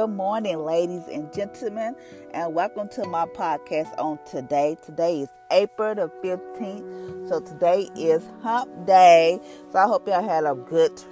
[0.00, 1.94] Good morning, ladies and gentlemen,
[2.32, 4.78] and welcome to my podcast on today.
[4.82, 9.38] Today is April the 15th, so today is Hump Day.
[9.70, 11.02] So I hope y'all had a good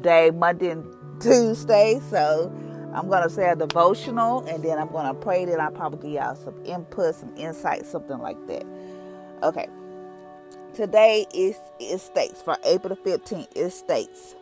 [0.00, 0.86] day, Monday and
[1.20, 2.00] Tuesday.
[2.08, 2.50] So
[2.94, 5.98] I'm going to say a devotional, and then I'm going to pray, then I'll probably
[5.98, 8.64] give y'all some input, some insight, something like that.
[9.42, 9.68] Okay.
[10.72, 14.34] Today is it states for April the 15th, it states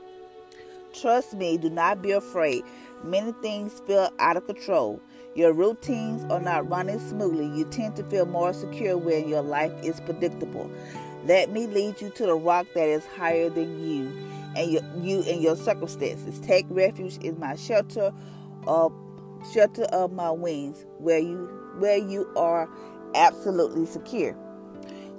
[0.93, 2.65] Trust me, do not be afraid.
[3.05, 5.01] Many things feel out of control.
[5.35, 7.47] Your routines are not running smoothly.
[7.47, 10.71] You tend to feel more secure when your life is predictable.
[11.25, 14.13] Let me lead you to the rock that is higher than you
[14.57, 16.41] and your, you and your circumstances.
[16.41, 18.13] Take refuge in my shelter
[18.67, 18.93] of
[19.53, 22.69] shelter of my wings, where you where you are
[23.15, 24.33] absolutely secure.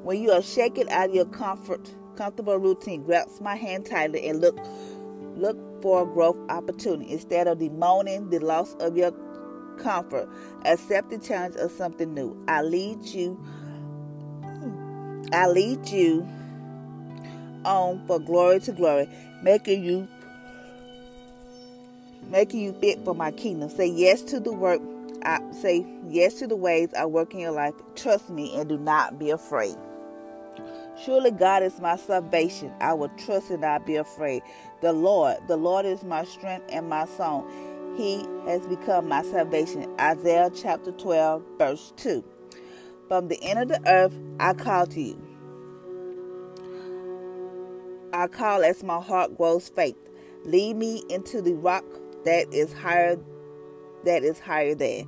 [0.03, 4.41] When you are shaken out of your comfort, comfortable routine, grasp my hand tightly and
[4.41, 4.57] look
[5.35, 9.11] Look for a growth opportunity instead of bemoaning the loss of your
[9.77, 10.29] comfort.
[10.65, 12.41] Accept the challenge of something new.
[12.47, 13.37] I lead you.
[15.33, 16.25] I lead you
[17.65, 19.09] on for glory to glory,
[19.41, 20.07] making you
[22.29, 23.69] making you fit for my kingdom.
[23.69, 24.81] Say yes to the work.
[25.25, 27.73] I say yes to the ways I work in your life.
[27.95, 29.75] Trust me and do not be afraid.
[31.01, 32.71] Surely God is my salvation.
[32.79, 34.43] I will trust and not be afraid.
[34.81, 37.49] The Lord, the Lord is my strength and my song.
[37.97, 39.87] He has become my salvation.
[39.99, 42.23] Isaiah chapter 12, verse 2.
[43.07, 45.21] From the end of the earth, I call to you.
[48.13, 49.97] I call as my heart grows faint.
[50.45, 51.85] Lead me into the rock
[52.25, 53.17] that is higher
[54.05, 55.07] that is higher than.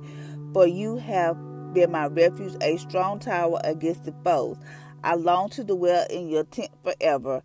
[0.52, 1.36] For you have
[1.74, 4.56] been my refuge, a strong tower against the foes.
[5.06, 7.40] I long to dwell in your tent forever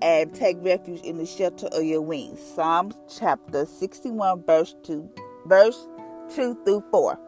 [0.00, 2.40] and take refuge in the shelter of your wings.
[2.40, 5.10] Psalms chapter 61, verse 2,
[5.46, 5.88] verse
[6.36, 7.18] 2 through 4.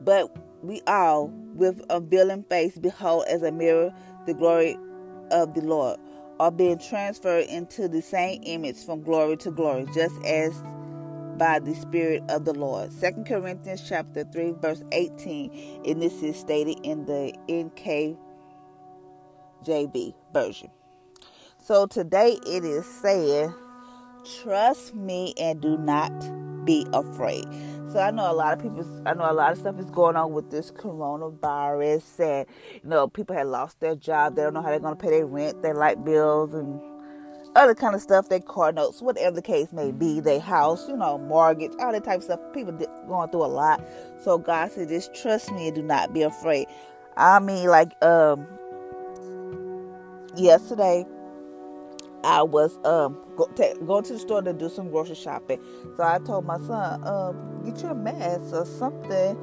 [0.00, 3.92] But we all, with unveiling face, behold as a mirror
[4.24, 4.78] the glory
[5.30, 6.00] of the Lord,
[6.40, 10.62] are being transferred into the same image from glory to glory, just as
[11.38, 12.90] by the Spirit of the Lord.
[13.00, 17.32] 2 Corinthians chapter 3, verse 18, and this is stated in the
[19.66, 20.70] NKJV version.
[21.58, 23.54] So today it is saying,
[24.42, 26.12] trust me and do not
[26.64, 27.44] be afraid.
[27.92, 30.16] So I know a lot of people, I know a lot of stuff is going
[30.16, 32.46] on with this coronavirus, and
[32.82, 34.34] you know people have lost their job.
[34.34, 36.80] They don't know how they're going to pay their rent, their light bills, and
[37.56, 40.96] other kind of stuff, their car notes, whatever the case may be, their house, you
[40.96, 42.40] know, mortgage, all that type of stuff.
[42.52, 42.72] People
[43.06, 43.82] going through a lot.
[44.22, 46.66] So God said, just trust me and do not be afraid.
[47.16, 48.46] I mean, like, um,
[50.36, 51.06] yesterday,
[52.24, 53.46] I was um go,
[53.84, 55.60] going to the store to do some grocery shopping.
[55.96, 59.38] So I told my son, um, get your mask or something,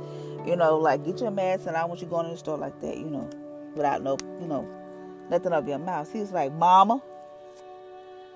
[0.48, 2.80] you know, like get your mask, and I want you going to the store like
[2.82, 3.30] that, you know,
[3.76, 4.68] without no, you know,
[5.30, 6.12] nothing up your mouth.
[6.12, 7.02] He was like, Mama,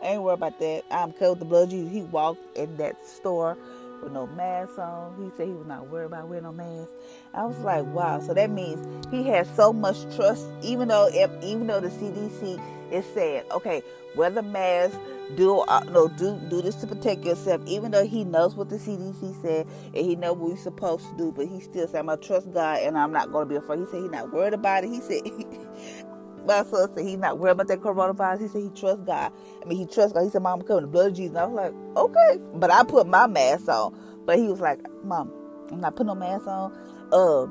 [0.01, 0.83] I ain't worried about that.
[0.91, 1.91] I'm covered with the blood Jesus.
[1.91, 3.57] He walked in that store
[4.01, 5.15] with no mask on.
[5.23, 6.89] He said he was not worried about wearing no mask.
[7.33, 8.19] I was like, wow.
[8.19, 12.61] So that means he has so much trust, even though if, even though the CDC
[12.91, 13.81] is saying, okay,
[14.15, 14.97] wear the mask,
[15.35, 17.61] do uh, no do do this to protect yourself.
[17.65, 21.17] Even though he knows what the CDC said and he knows what we're supposed to
[21.17, 23.79] do, but he still said, I'm gonna trust God and I'm not gonna be afraid.
[23.79, 24.89] He said he's not worried about it.
[24.89, 25.21] He said
[26.45, 28.41] my son said he's not worried about that coronavirus.
[28.41, 29.31] He said he trusts God.
[29.61, 30.23] I mean, he trusts God.
[30.23, 31.35] He said, Mom, I'm covering the blood of Jesus.
[31.35, 32.41] And I was like, okay.
[32.55, 33.97] But I put my mask on.
[34.25, 35.31] But he was like, Mom,
[35.71, 36.71] I'm not putting no mask on.
[37.11, 37.47] Uh,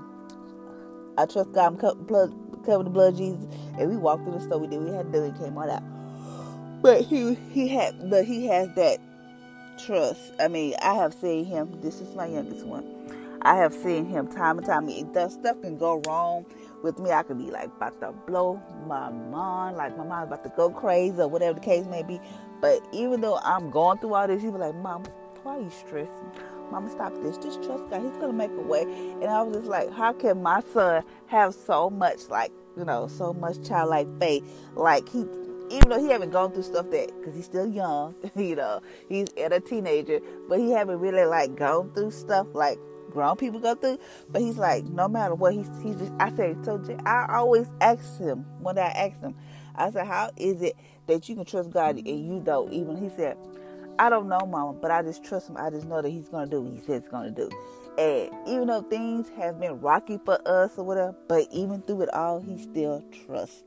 [1.21, 1.67] I trust God.
[1.67, 2.07] I'm covering,
[2.85, 3.45] the blood of Jesus.
[3.79, 4.59] And we walked through the store.
[4.59, 4.81] We did.
[4.81, 5.39] We had to do it.
[5.39, 5.83] Came out.
[6.83, 8.99] But he he had, but he has that
[9.85, 10.33] trust.
[10.39, 11.81] I mean, I have seen him.
[11.81, 12.85] This is my youngest one.
[13.43, 14.87] I have seen him time and time.
[15.13, 16.47] That stuff can go wrong
[16.85, 20.45] with me, I could be like about to blow my mind, like my mind's about
[20.45, 22.21] to go crazy or whatever the case may be.
[22.61, 25.05] But even though I'm going through all this, he was like, Mom,
[25.43, 26.31] why are you stressing?
[26.71, 27.37] Mama, stop this.
[27.39, 28.03] Just trust God.
[28.03, 28.83] He's gonna make a way.
[28.83, 33.09] And I was just like, how can my son have so much like, you know,
[33.09, 34.45] so much childlike faith?
[34.75, 35.27] Like he
[35.71, 39.29] even though he haven't gone through stuff that because he's still young, you know, he's
[39.39, 42.79] at a teenager, but he haven't really like gone through stuff like
[43.15, 43.99] grown people go through.
[44.29, 46.13] But he's like, no matter what, he's he's just.
[46.21, 49.35] I said, so I always ask him when I ask him,
[49.75, 50.77] I said, how is it
[51.07, 52.73] that you can trust God and you don't?
[52.73, 53.39] Even he said,
[53.99, 55.57] I don't know, Mama, but I just trust him.
[55.57, 57.49] I just know that he's gonna do what he says he's gonna do.
[57.97, 62.13] And even though things have been rocky for us or whatever, but even through it
[62.13, 63.63] all, he still trusts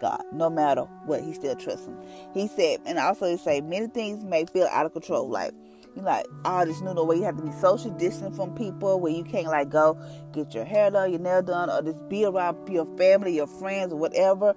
[0.00, 0.22] God.
[0.32, 1.96] No matter what, he still trusts him.
[2.34, 5.52] He said, and also he said, many things may feel out of control, like
[5.96, 9.12] you like all this new way you have to be social distant from people where
[9.12, 9.98] you can't like go
[10.32, 13.92] get your hair done, your nail done, or just be around your family, your friends,
[13.92, 14.54] or whatever.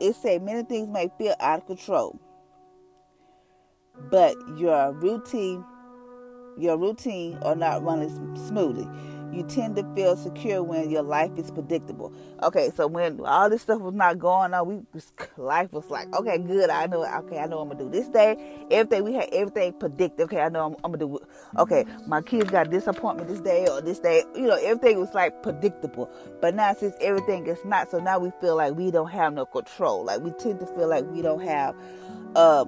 [0.00, 2.20] It said many things may feel out of control.
[4.10, 5.64] But your routine
[6.56, 8.10] your routine are not running
[8.46, 8.88] smoothly
[9.34, 12.12] you tend to feel secure when your life is predictable.
[12.42, 15.00] Okay, so when all this stuff was not going on, we
[15.36, 16.70] life was like, okay, good.
[16.70, 17.04] I know.
[17.04, 18.66] Okay, I know I'm gonna do this day.
[18.70, 20.24] Everything we had, everything predicted.
[20.24, 21.18] Okay, I know I'm, I'm gonna do.
[21.58, 24.22] Okay, my kids got this appointment this day or this day.
[24.34, 26.10] You know, everything was like predictable.
[26.40, 29.46] But now since everything is not, so now we feel like we don't have no
[29.46, 30.04] control.
[30.04, 31.74] Like we tend to feel like we don't have
[32.36, 32.64] uh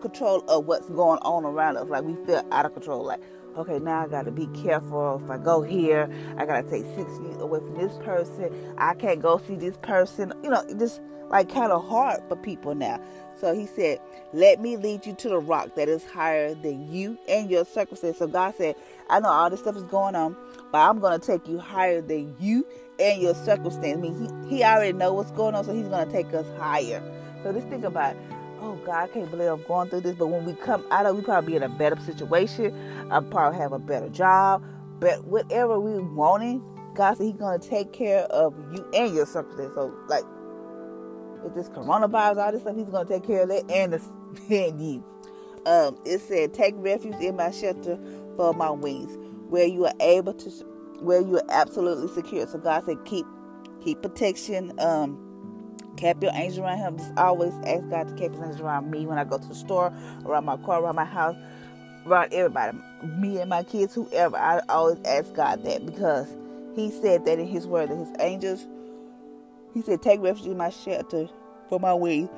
[0.00, 1.88] control of what's going on around us.
[1.88, 3.04] Like we feel out of control.
[3.04, 3.20] Like
[3.58, 5.20] okay, now I got to be careful.
[5.22, 8.54] If I go here, I got to take six feet away from this person.
[8.78, 10.32] I can't go see this person.
[10.42, 13.00] You know, just like kind of hard for people now.
[13.40, 14.00] So he said,
[14.32, 18.18] Let me lead you to the rock that is higher than you and your circumstance.
[18.18, 18.76] So God said,
[19.10, 20.36] I know all this stuff is going on,
[20.72, 22.66] but I'm going to take you higher than you
[22.98, 23.98] and your circumstance.
[23.98, 26.46] I mean, he, he already know what's going on, so he's going to take us
[26.58, 27.02] higher.
[27.42, 28.16] So just think about
[28.60, 30.16] oh God, I can't believe I'm going through this.
[30.16, 32.74] But when we come out of, we probably be in a better situation.
[33.10, 34.62] I probably have a better job.
[35.00, 36.62] But whatever we wanting,
[36.94, 39.74] God said He's gonna take care of you and your circumstance.
[39.74, 40.24] So like,
[41.42, 44.02] with this coronavirus, all this stuff, He's gonna take care of that and the
[44.50, 45.04] and you.
[45.66, 47.98] Um, it said, "Take refuge in my shelter
[48.36, 49.16] for my wings,
[49.48, 50.50] where you are able to,
[51.00, 53.26] where you are absolutely secure." So God said, "Keep,
[53.82, 55.27] keep protection." Um,
[55.98, 56.98] keep your angels around him.
[56.98, 59.54] Just always ask God to keep his angels around me when I go to the
[59.54, 59.92] store,
[60.24, 61.36] around my car, around my house,
[62.06, 64.36] around everybody, me and my kids, whoever.
[64.36, 66.28] I always ask God that because
[66.74, 68.66] He said that in His Word that His angels.
[69.74, 71.28] He said, "Take refuge in my shelter
[71.68, 72.30] for my wings,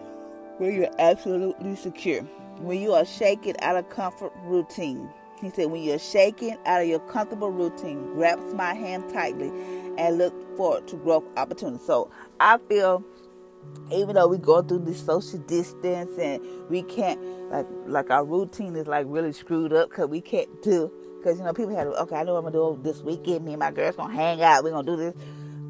[0.59, 2.23] where you're absolutely secure.
[2.59, 5.09] When you are shaken out of comfort routine."
[5.41, 9.51] He said, when you're shaken out of your comfortable routine, grasp my hand tightly
[9.97, 11.87] and look forward to growth opportunities.
[11.87, 12.11] So
[12.41, 13.03] I feel
[13.93, 17.21] even though we go through this social distance and we can't
[17.51, 21.45] like like our routine is like really screwed up because we can't do because you
[21.45, 23.45] know people have okay I know I'm gonna do this weekend.
[23.45, 24.65] Me and my girls gonna hang out.
[24.65, 25.15] We're gonna do this.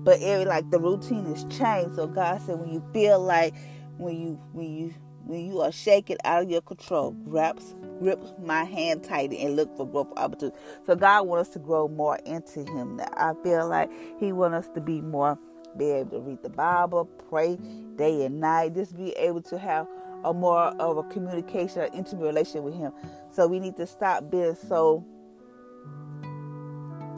[0.02, 1.96] But every like the routine is changed.
[1.96, 3.54] So God said when you feel like
[3.96, 4.94] when you when you
[5.24, 9.74] when you are shaken out of your control grasp grip my hand tight and look
[9.76, 10.58] for growth opportunities.
[10.86, 12.96] So God wants us to grow more into him.
[12.96, 15.38] Now I feel like he wants us to be more
[15.76, 17.56] be able to read the Bible, pray
[17.96, 19.86] day and night, just be able to have
[20.24, 22.92] a more of a communication, an intimate relationship with Him.
[23.30, 25.04] So we need to stop being so.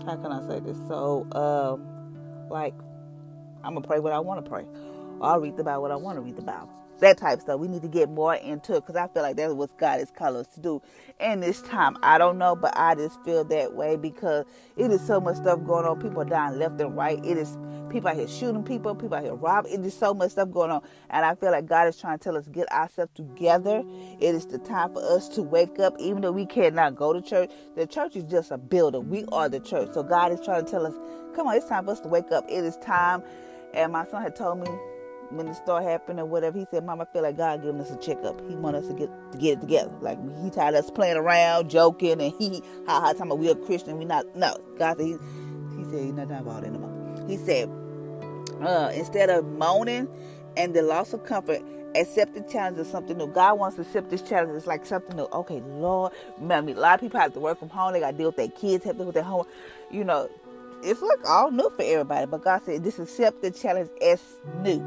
[0.06, 0.76] How can I say this?
[0.88, 2.74] So, um, like,
[3.62, 4.66] I'm gonna pray what I want to pray.
[5.20, 7.60] I'll read the Bible what I want to read the Bible that type stuff.
[7.60, 10.10] We need to get more into it because I feel like that's what God is
[10.10, 10.80] calling us to do
[11.20, 11.96] in this time.
[12.02, 14.46] I don't know, but I just feel that way because
[14.76, 16.00] it is so much stuff going on.
[16.00, 17.18] People are dying left and right.
[17.24, 17.58] It is
[17.90, 19.72] people out here shooting people, people out here robbing.
[19.72, 20.82] It is so much stuff going on.
[21.10, 23.82] And I feel like God is trying to tell us get ourselves together.
[24.20, 27.20] It is the time for us to wake up, even though we cannot go to
[27.20, 27.50] church.
[27.76, 29.10] The church is just a building.
[29.10, 29.90] We are the church.
[29.92, 30.94] So God is trying to tell us,
[31.34, 32.44] come on, it's time for us to wake up.
[32.48, 33.22] It is time.
[33.74, 34.68] And my son had told me
[35.32, 37.90] when it start happening or whatever, he said, Mama, I feel like God giving us
[37.90, 38.40] a checkup.
[38.48, 39.92] He want us to get to get it together.
[40.00, 43.50] Like he tired of us playing around, joking, and he ha ha talking about we
[43.50, 43.98] are Christian.
[43.98, 44.56] We not no.
[44.78, 45.12] God said he,
[45.76, 47.24] he said he's not talking about it anymore.
[47.28, 47.70] He said
[48.62, 50.08] uh, instead of moaning
[50.56, 51.62] and the loss of comfort,
[51.94, 53.26] accept the challenge of something new.
[53.26, 54.56] God wants to accept this challenge.
[54.56, 55.28] It's like something new.
[55.32, 57.92] Okay, Lord, I mean, a lot of people have to work from home.
[57.92, 59.46] They got to deal with their kids, have to deal with their home.
[59.90, 60.28] You know,
[60.82, 62.26] it's like all new for everybody.
[62.26, 64.20] But God said, this accept the challenge as
[64.60, 64.78] new,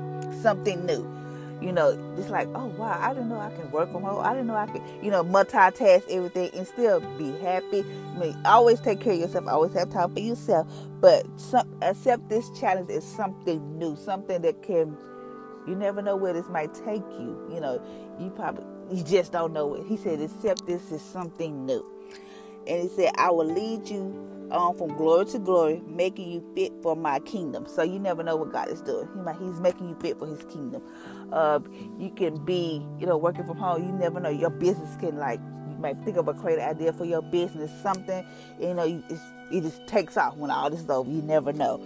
[0.46, 1.04] something new.
[1.60, 4.24] You know, it's like, oh wow, I didn't know I can work from home.
[4.24, 7.84] I didn't know I could, you know, multitask everything and still be happy.
[8.14, 9.48] I mean, always take care of yourself.
[9.48, 10.68] Always have time for yourself.
[11.02, 14.96] But some, accept this challenge as something new, something that can.
[15.68, 17.50] You never know where this might take you.
[17.52, 17.82] You know,
[18.20, 19.88] you probably you just don't know it.
[19.88, 21.84] He said, accept this as something new.
[22.68, 26.74] And he said, I will lead you on from glory to glory, making you fit
[26.82, 27.66] for my kingdom.
[27.68, 29.08] So you never know what God is doing.
[29.40, 30.82] He he's making you fit for His kingdom.
[31.32, 31.60] Uh,
[32.00, 33.84] you can be, you know, working from home.
[33.86, 34.30] You never know.
[34.30, 38.26] Your business can like you might think of a great idea for your business, something.
[38.60, 39.04] You know,
[39.52, 41.10] it just takes off when all this is over.
[41.10, 41.78] You never know.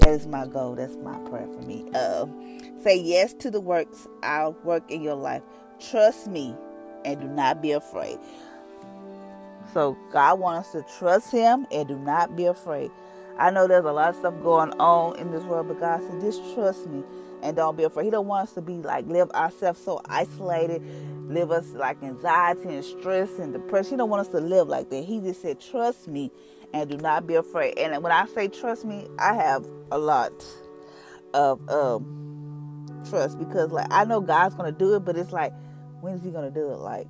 [0.00, 0.74] That is my goal.
[0.74, 1.86] That's my prayer for me.
[1.94, 2.26] Uh,
[2.82, 4.06] say yes to the works.
[4.22, 5.42] I'll work in your life.
[5.90, 6.54] Trust me,
[7.04, 8.18] and do not be afraid.
[9.74, 12.90] So God wants us to trust Him and do not be afraid.
[13.36, 16.20] I know there's a lot of stuff going on in this world, but God said,
[16.20, 17.02] just trust me
[17.42, 18.04] and don't be afraid.
[18.04, 20.80] He don't want us to be like live ourselves so isolated,
[21.28, 23.90] live us like anxiety and stress and depression.
[23.90, 25.04] He don't want us to live like that.
[25.04, 26.30] He just said, trust me
[26.72, 27.76] and do not be afraid.
[27.76, 30.32] And when I say trust me, I have a lot
[31.34, 35.52] of um, trust because like I know God's gonna do it, but it's like
[36.00, 36.76] when is He gonna do it?
[36.76, 37.08] Like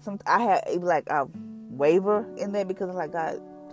[0.00, 1.28] some I have like a
[1.72, 3.40] waver in there because I'm like God,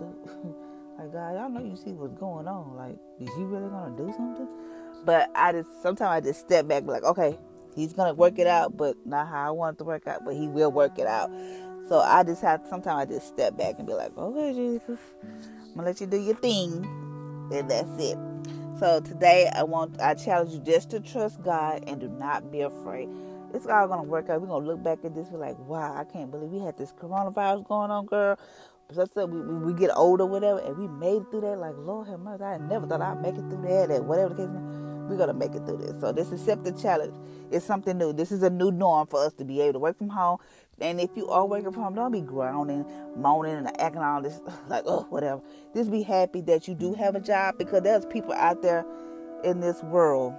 [0.98, 2.76] like God, y'all know you see what's going on.
[2.76, 4.48] Like, is you really gonna do something?
[5.04, 7.38] But I just sometimes I just step back, like, okay,
[7.74, 10.34] He's gonna work it out, but not how I want it to work out, but
[10.34, 11.30] He will work it out.
[11.88, 15.74] So I just have sometimes I just step back and be like, okay, Jesus, I'm
[15.76, 16.84] gonna let you do your thing,
[17.52, 18.18] and that's it.
[18.78, 22.62] So today I want I challenge you just to trust God and do not be
[22.62, 23.08] afraid.
[23.52, 24.40] It's all gonna work out.
[24.40, 26.92] We're gonna look back at this, be like, wow, I can't believe we had this
[26.92, 28.38] coronavirus going on, girl.
[28.92, 31.58] So we, we, we get older, whatever, and we made it through that.
[31.58, 34.46] Like, Lord have mercy, I never thought I'd make it through that, and whatever the
[34.46, 34.50] case
[35.08, 36.00] we're gonna make it through this.
[36.00, 37.14] So this accept the challenge.
[37.50, 38.12] It's something new.
[38.12, 40.38] This is a new norm for us to be able to work from home,
[40.80, 44.40] and if you are working from home, don't be groaning, moaning, and acting all this
[44.68, 45.42] like, oh, whatever.
[45.74, 48.84] Just be happy that you do have a job because there's people out there
[49.44, 50.34] in this world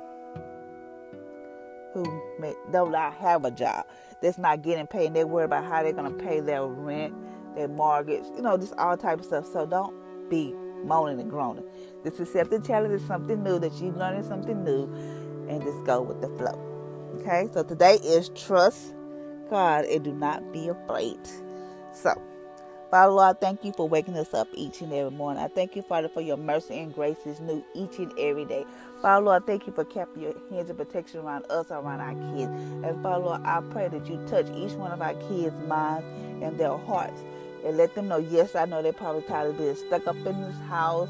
[1.94, 2.04] who
[2.40, 3.86] may, do not have a job
[4.22, 7.14] that's not getting paid and they're worried about how they're going to pay their rent,
[7.56, 9.46] their mortgage, you know, just all type of stuff.
[9.46, 9.94] So don't
[10.30, 11.64] be moaning and groaning.
[12.04, 14.84] This accepted challenge is something new that you're learning something new
[15.50, 16.68] and just go with the flow.
[17.20, 18.96] Okay, so today is trust
[19.50, 21.20] God and do not be afraid.
[21.94, 22.20] So,
[22.92, 25.44] Father Lord, I thank you for waking us up each and every morning.
[25.44, 28.66] I thank you, Father, for your mercy and grace is new each and every day.
[29.04, 32.16] Father Lord, I thank you for keeping your hands of protection around us, around our
[32.36, 32.52] kids.
[32.86, 36.06] And Father Lord, I pray that you touch each one of our kids' minds
[36.44, 37.22] and their hearts.
[37.66, 40.42] And let them know, yes, I know they're probably tired of being stuck up in
[40.42, 41.10] this house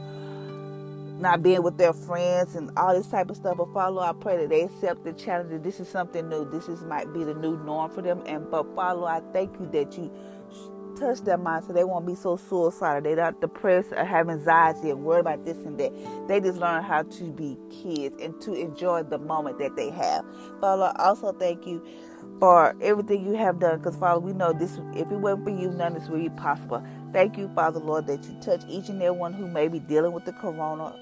[1.19, 3.57] not being with their friends and all this type of stuff.
[3.57, 5.51] But Father, Lord, I pray that they accept the challenge.
[5.51, 6.49] That this is something new.
[6.51, 8.23] This is might be the new norm for them.
[8.25, 10.11] And but Father, Lord, I thank you that you
[11.01, 13.01] touch their mind so they won't be so suicidal.
[13.01, 15.91] They're not depressed or have anxiety and worry about this and that.
[16.27, 20.25] They just learn how to be kids and to enjoy the moment that they have.
[20.59, 21.83] Father, also thank you
[22.39, 23.79] for everything you have done.
[23.79, 26.29] Because Father, we know this if it wasn't for you, none of this would be
[26.29, 26.85] possible.
[27.11, 30.13] Thank you, Father Lord, that you touch each and every one who may be dealing
[30.13, 30.95] with the corona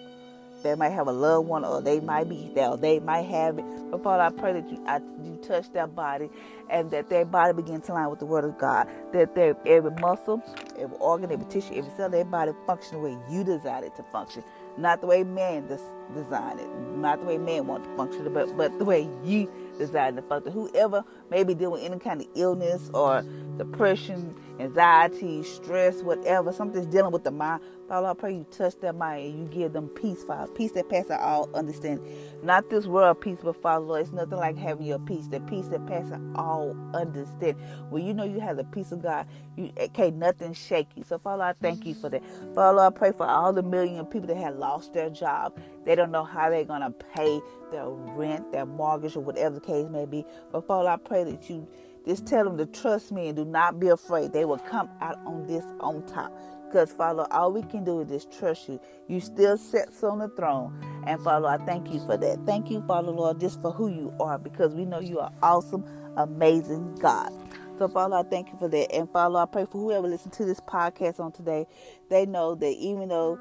[0.63, 3.59] they might have a loved one, or they might be there, or they might have
[3.59, 3.65] it.
[3.91, 6.29] But Father, I pray that you I, you touch their body,
[6.69, 8.87] and that their body begins to line with the Word of God.
[9.13, 10.43] That their every muscle,
[10.77, 14.03] every organ, every tissue, every cell, their body function the way you designed it to
[14.11, 14.43] function,
[14.77, 15.79] not the way man des-
[16.13, 20.17] designed it, not the way man wants to function, but but the way you designed
[20.17, 20.51] it to function.
[20.51, 23.23] Whoever may be dealing with any kind of illness or
[23.57, 27.61] depression, anxiety, stress, whatever, something's dealing with the mind.
[27.87, 30.51] Father, I pray you touch their mind and you give them peace, Father.
[30.53, 32.05] Peace that passes all understanding.
[32.43, 35.27] Not this world peace, but Father, Lord, it's nothing like having your peace.
[35.27, 37.63] The peace that passes all understanding.
[37.89, 41.03] When you know you have the peace of God, you can't nothing shake you.
[41.03, 42.23] So, Father, I thank you for that.
[42.55, 45.59] Father, I pray for all the million people that have lost their job.
[45.85, 49.61] They don't know how they're going to pay their rent, their mortgage, or whatever the
[49.61, 50.25] case may be.
[50.51, 51.67] But, Father, I pray that you
[52.05, 54.33] just tell them to trust me and do not be afraid.
[54.33, 56.31] They will come out on this on top.
[56.65, 58.79] Because, Father, all we can do is just trust you.
[59.07, 60.79] You still sits on the throne.
[61.07, 62.45] And, Father, I thank you for that.
[62.45, 64.37] Thank you, Father, Lord, just for who you are.
[64.37, 65.83] Because we know you are awesome,
[66.15, 67.31] amazing God.
[67.79, 68.93] So, Father, I thank you for that.
[68.93, 71.65] And, Father, I pray for whoever listens to this podcast on today,
[72.09, 73.39] they know that even though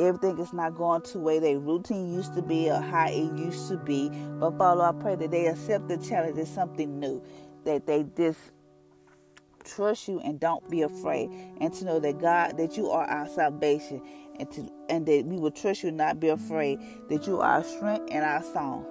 [0.00, 3.38] everything is not going to the way their routine used to be or how it
[3.38, 4.08] used to be,
[4.40, 7.22] but, Father, I pray that they accept the challenge as something new,
[7.66, 8.40] that they just
[9.64, 11.30] trust you and don't be afraid
[11.60, 14.02] and to know that God that you are our salvation
[14.38, 16.80] and to and that we will trust you and not be afraid
[17.10, 18.86] that you are our strength and our song.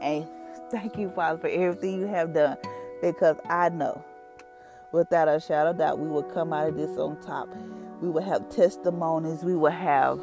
[0.00, 0.26] And
[0.70, 2.56] thank you, Father, for everything you have done
[3.02, 4.04] because I know
[4.92, 7.48] without a shadow of doubt we will come out of this on top.
[8.00, 10.20] We will have testimonies, we will have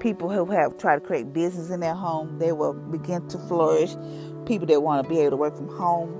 [0.00, 3.96] people who have tried to create business in their home, they will begin to flourish.
[4.44, 6.12] People that want to be able to work from home,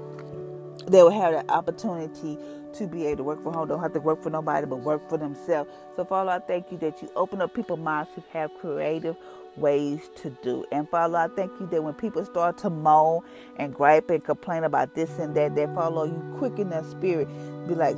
[0.89, 2.39] they will have the opportunity
[2.75, 3.69] to be able to work from home.
[3.69, 5.71] Don't have to work for nobody, but work for themselves.
[5.97, 9.17] So, Father, I thank you that you open up people's minds to have creative
[9.57, 10.65] ways to do.
[10.73, 13.23] And Father, I thank you that when people start to moan
[13.59, 17.29] and gripe and complain about this and that, that Father, you quicken their spirit.
[17.69, 17.97] Be like,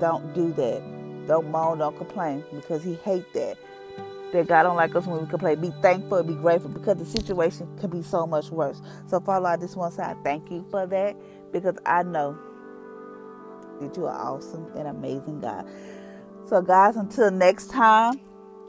[0.00, 0.82] don't do that.
[1.28, 3.58] Don't moan, don't complain, because He hate that.
[4.32, 5.60] That God don't like us when we complain.
[5.60, 8.80] Be thankful, be grateful, because the situation could be so much worse.
[9.06, 11.16] So, Father, I just want to say I thank you for that,
[11.52, 12.38] because I know
[13.80, 15.66] that you are awesome and amazing God.
[16.46, 18.20] So, guys, until next time,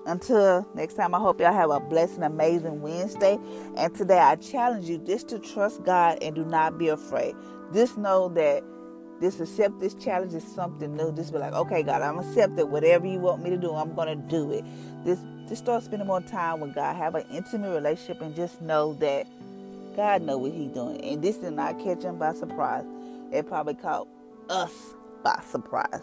[0.07, 3.37] until next time, I hope y'all have a blessed and amazing Wednesday.
[3.77, 7.35] And today, I challenge you just to trust God and do not be afraid.
[7.71, 8.63] Just know that
[9.21, 11.13] this accept this challenge is something new.
[11.13, 12.65] Just be like, okay, God, I'm accepted.
[12.65, 14.65] Whatever you want me to do, I'm gonna do it.
[15.05, 16.95] This just start spending more time with God.
[16.95, 19.27] Have an intimate relationship and just know that
[19.95, 21.01] God know what He's doing.
[21.03, 22.85] And this did not catch him by surprise.
[23.31, 24.07] It probably caught
[24.49, 24.73] us
[25.23, 26.01] by surprise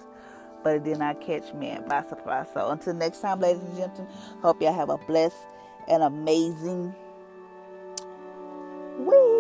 [0.65, 2.47] but it did not catch me by surprise.
[2.55, 5.37] So until next time, ladies and gentlemen, hope y'all have a blessed
[5.89, 6.95] and amazing
[8.99, 9.38] week.